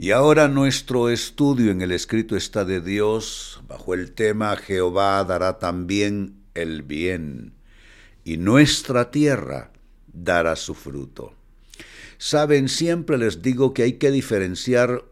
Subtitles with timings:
[0.00, 5.58] Y ahora nuestro estudio en el escrito está de Dios bajo el tema Jehová dará
[5.58, 7.52] también el bien
[8.24, 9.72] y nuestra tierra
[10.06, 11.34] dará su fruto.
[12.16, 15.04] Saben, siempre les digo que hay que diferenciar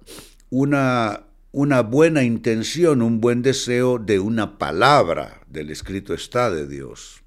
[0.51, 7.23] una, una buena intención, un buen deseo de una palabra del escrito está de Dios.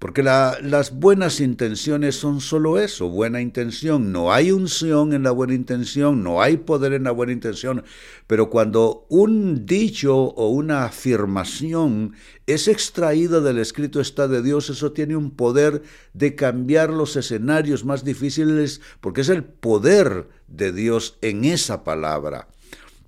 [0.00, 4.12] Porque las buenas intenciones son solo eso, buena intención.
[4.12, 7.84] No hay unción en la buena intención, no hay poder en la buena intención.
[8.26, 12.14] Pero cuando un dicho o una afirmación
[12.46, 15.82] es extraída del escrito está de Dios, eso tiene un poder
[16.14, 22.48] de cambiar los escenarios más difíciles, porque es el poder de Dios en esa palabra.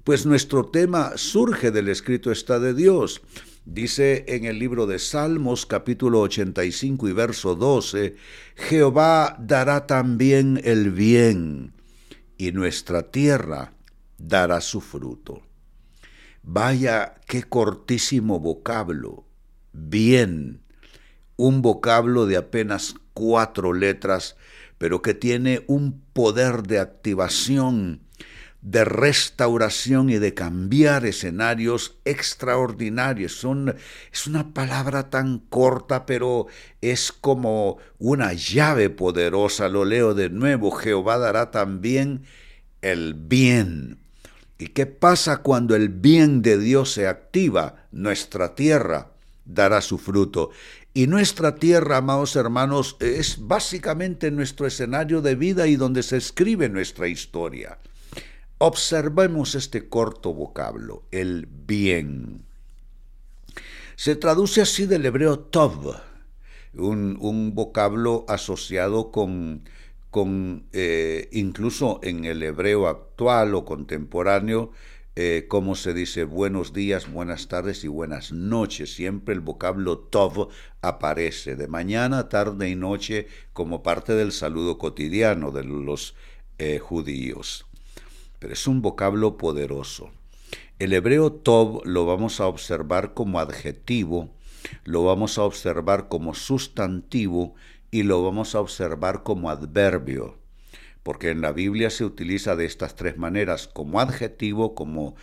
[0.05, 3.23] Pues nuestro tema surge del escrito está de Dios.
[3.65, 8.17] Dice en el libro de Salmos capítulo 85 y verso 12,
[8.57, 11.73] Jehová dará también el bien
[12.37, 13.73] y nuestra tierra
[14.19, 15.43] dará su fruto.
[16.43, 19.27] Vaya qué cortísimo vocablo,
[19.73, 20.61] bien,
[21.37, 24.35] un vocablo de apenas cuatro letras,
[24.77, 28.01] pero que tiene un poder de activación
[28.63, 33.33] de restauración y de cambiar escenarios extraordinarios.
[33.33, 33.75] Son,
[34.13, 36.47] es una palabra tan corta, pero
[36.81, 39.69] es como una llave poderosa.
[39.69, 40.71] Lo leo de nuevo.
[40.71, 42.23] Jehová dará también
[42.83, 43.99] el bien.
[44.59, 47.87] ¿Y qué pasa cuando el bien de Dios se activa?
[47.91, 49.11] Nuestra tierra
[49.45, 50.51] dará su fruto.
[50.95, 56.69] Y nuestra tierra, amados hermanos, es básicamente nuestro escenario de vida y donde se escribe
[56.69, 57.79] nuestra historia.
[58.65, 62.45] Observemos este corto vocablo, el bien.
[63.97, 65.97] Se traduce así del hebreo tov,
[66.75, 69.65] un, vocablo asociado con,
[70.73, 74.71] eh, incluso en el hebreo actual o contemporáneo,
[75.17, 78.95] eh, como se dice buenos días, buenas tardes y buenas noches.
[78.95, 80.51] Siempre el vocablo tov
[80.83, 86.15] aparece de mañana, tarde y noche como parte del saludo cotidiano de los
[86.59, 87.67] eh, judíos
[88.43, 90.11] pero es un vocablo poderoso.
[90.81, 94.35] El hebreo tov lo vamos a observar como adjetivo,
[94.83, 97.55] lo vamos a observar como sustantivo
[97.93, 100.41] y lo vamos a observar como adverbio,
[101.05, 105.15] porque en la Biblia se utiliza de estas tres maneras, como adjetivo, como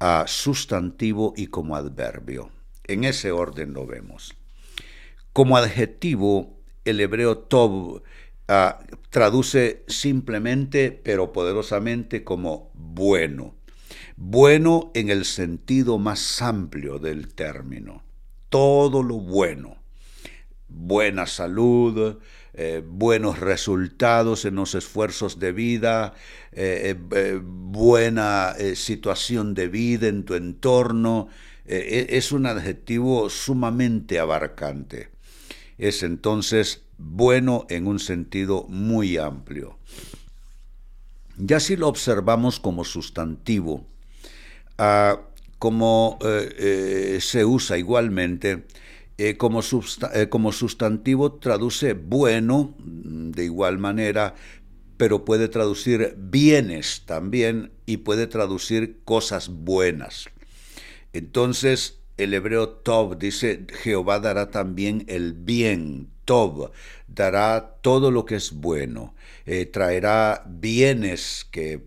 [0.00, 2.50] ah, sustantivo y como adverbio.
[2.88, 4.34] En ese orden lo vemos.
[5.32, 8.02] Como adjetivo, el hebreo tov
[8.46, 8.78] Ah,
[9.08, 13.54] traduce simplemente pero poderosamente como bueno.
[14.16, 18.04] Bueno en el sentido más amplio del término.
[18.50, 19.78] Todo lo bueno.
[20.68, 22.18] Buena salud,
[22.52, 26.14] eh, buenos resultados en los esfuerzos de vida,
[26.52, 31.28] eh, eh, buena situación de vida en tu entorno.
[31.64, 35.10] E, es un adjetivo sumamente abarcante.
[35.78, 39.78] Es entonces bueno en un sentido muy amplio.
[41.36, 43.86] Ya si lo observamos como sustantivo,
[44.78, 45.20] ah,
[45.58, 48.66] como eh, eh, se usa igualmente,
[49.16, 49.60] eh, como,
[50.28, 54.34] como sustantivo traduce bueno de igual manera,
[54.96, 60.26] pero puede traducir bienes también y puede traducir cosas buenas.
[61.12, 66.70] Entonces, el hebreo Tov dice, Jehová dará también el bien, Tov,
[67.06, 69.14] dará todo lo que es bueno,
[69.46, 71.82] eh, traerá bienes que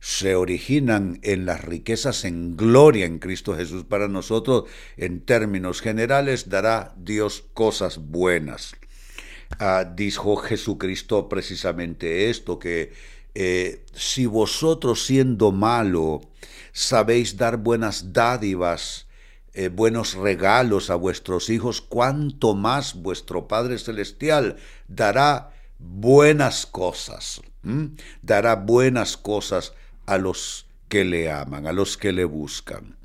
[0.00, 4.64] se originan en las riquezas en gloria en Cristo Jesús para nosotros,
[4.98, 8.76] en términos generales, dará Dios cosas buenas.
[9.58, 12.92] Ah, dijo Jesucristo precisamente esto, que
[13.34, 16.20] eh, si vosotros siendo malo
[16.72, 19.03] sabéis dar buenas dádivas,
[19.54, 24.56] eh, buenos regalos a vuestros hijos, cuánto más vuestro Padre Celestial
[24.88, 27.40] dará buenas cosas,
[28.22, 29.72] dará buenas cosas
[30.06, 32.96] a los que le aman, a los que le buscan.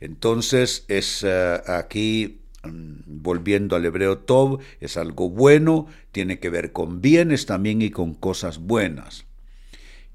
[0.00, 6.72] Entonces es eh, aquí, mm, volviendo al hebreo Tov, es algo bueno, tiene que ver
[6.72, 9.24] con bienes también y con cosas buenas.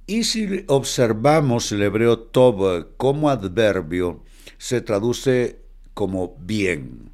[0.09, 4.23] Y si observamos el hebreo tov como adverbio,
[4.57, 5.58] se traduce
[5.99, 7.11] como bien,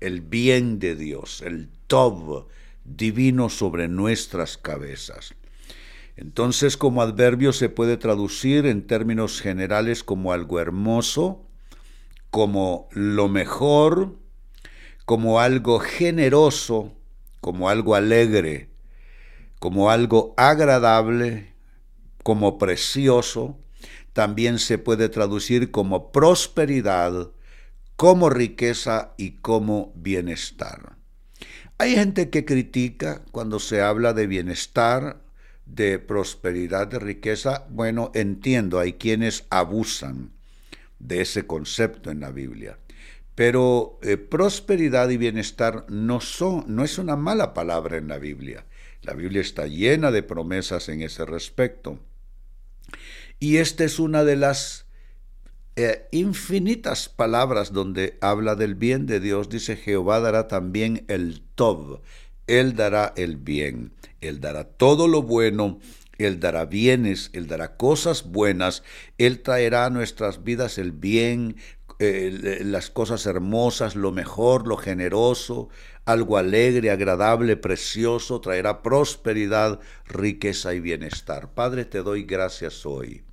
[0.00, 2.48] el bien de Dios, el tov
[2.84, 5.34] divino sobre nuestras cabezas.
[6.16, 11.46] Entonces, como adverbio se puede traducir en términos generales como algo hermoso,
[12.28, 14.18] como lo mejor,
[15.06, 16.92] como algo generoso,
[17.40, 18.68] como algo alegre,
[19.60, 21.54] como algo agradable,
[22.22, 23.56] como precioso,
[24.12, 27.30] también se puede traducir como prosperidad,
[27.96, 30.96] como riqueza y como bienestar.
[31.78, 35.22] Hay gente que critica cuando se habla de bienestar,
[35.66, 37.66] de prosperidad, de riqueza.
[37.70, 40.30] Bueno, entiendo, hay quienes abusan
[40.98, 42.78] de ese concepto en la Biblia.
[43.34, 48.64] Pero eh, prosperidad y bienestar no son, no es una mala palabra en la Biblia.
[49.02, 51.98] La Biblia está llena de promesas en ese respecto.
[53.38, 54.85] Y esta es una de las
[55.76, 59.48] eh, infinitas palabras donde habla del bien de Dios.
[59.48, 62.00] Dice, Jehová dará también el Tob.
[62.46, 63.92] Él dará el bien.
[64.20, 65.78] Él dará todo lo bueno.
[66.18, 68.82] Él dará bienes, Él dará cosas buenas,
[69.18, 71.56] Él traerá a nuestras vidas el bien,
[71.98, 75.68] eh, las cosas hermosas, lo mejor, lo generoso,
[76.06, 81.52] algo alegre, agradable, precioso, traerá prosperidad, riqueza y bienestar.
[81.52, 83.25] Padre, te doy gracias hoy.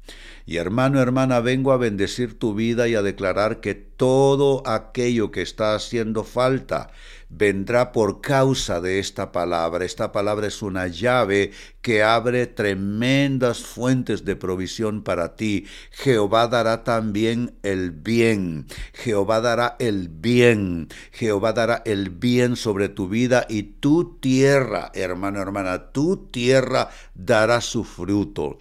[0.46, 5.42] Y hermano, hermana, vengo a bendecir tu vida y a declarar que todo aquello que
[5.42, 6.92] está haciendo falta,
[7.30, 9.86] vendrá por causa de esta palabra.
[9.86, 11.52] Esta palabra es una llave
[11.82, 15.66] que abre tremendas fuentes de provisión para ti.
[15.92, 18.68] Jehová dará también el bien.
[18.94, 20.90] Jehová dará el bien.
[21.12, 27.62] Jehová dará el bien sobre tu vida y tu tierra, hermano, hermana, tu tierra dará
[27.62, 28.58] su fruto.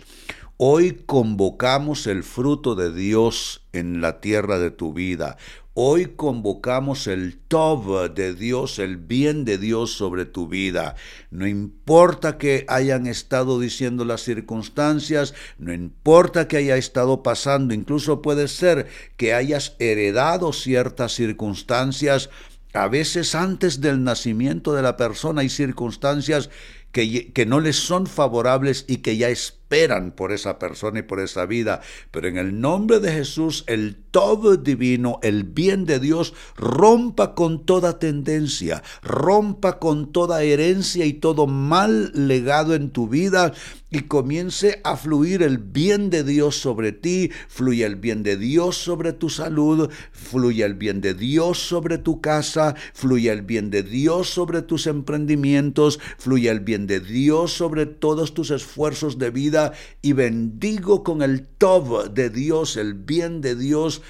[0.58, 5.37] Hoy convocamos el fruto de Dios en la tierra de tu vida.
[5.75, 10.94] Hoy convocamos el Tov de Dios, el bien de Dios sobre tu vida.
[11.31, 18.20] No importa que hayan estado diciendo las circunstancias, no importa que haya estado pasando, incluso
[18.20, 22.28] puede ser que hayas heredado ciertas circunstancias.
[22.75, 26.50] A veces antes del nacimiento de la persona hay circunstancias
[26.92, 31.46] que, no les son favorables y que ya esperan por esa persona y por esa
[31.46, 31.80] vida.
[32.10, 37.64] Pero en el nombre de Jesús, el todo divino, el bien de Dios, rompa con
[37.64, 43.54] toda tendencia, rompa con toda herencia y todo mal legado en tu vida
[43.90, 48.76] y comience a fluir el bien de Dios sobre ti, fluye el bien de Dios
[48.76, 53.82] sobre tu salud, fluye el bien de Dios sobre tu casa, fluye el bien de
[53.82, 59.73] Dios sobre tus emprendimientos, fluye el bien de Dios sobre todos tus esfuerzos de vida
[60.00, 64.02] y bendigo con el Tov de Dios, el bien de Dios,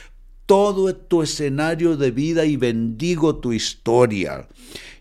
[0.47, 4.49] todo tu escenario de vida y bendigo tu historia.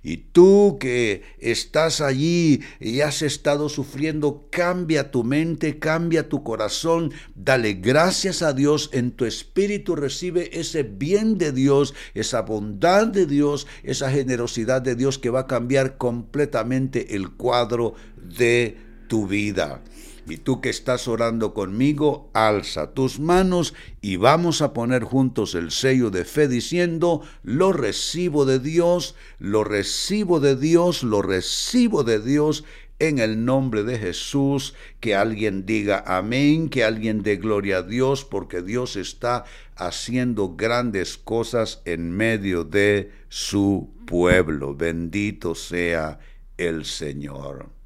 [0.04, 7.12] Y tú que estás allí y has estado sufriendo, cambia tu mente, cambia tu corazón,
[7.36, 13.28] dale gracias a Dios, en tu espíritu recibe ese bien de Dios, esa bondad de
[13.28, 18.78] Dios, esa generosidad de Dios que va a cambiar completamente el cuadro de
[19.08, 19.84] tu vida.
[20.28, 25.72] Y tú que estás orando conmigo, alza tus manos y vamos a poner juntos el
[25.72, 32.20] sello de fe diciendo, lo recibo de Dios, lo recibo de Dios, lo recibo de
[32.20, 32.64] Dios
[33.00, 38.24] en el nombre de Jesús, que alguien diga amén, que alguien dé gloria a Dios,
[38.24, 39.44] porque Dios está
[39.76, 44.76] haciendo grandes cosas en medio de su pueblo.
[44.76, 46.20] Bendito sea
[46.58, 47.81] el Señor.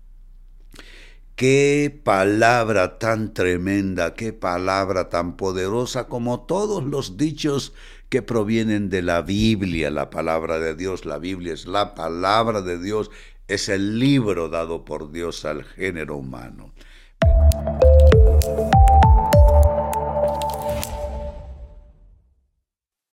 [1.36, 7.74] Qué palabra tan tremenda, qué palabra tan poderosa como todos los dichos
[8.08, 11.04] que provienen de la Biblia, la palabra de Dios.
[11.04, 13.12] La Biblia es la palabra de Dios,
[13.50, 16.72] es el libro dado por Dios al género humano.